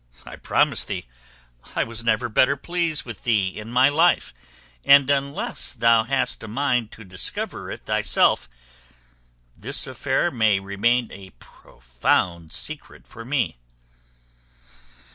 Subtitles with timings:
[0.25, 1.05] I promise thee,
[1.75, 4.33] I was never better pleased with thee in my life;
[4.83, 8.49] and unless thou hast a mind to discover it thyself,
[9.55, 13.59] this affair may remain a profound secret for me."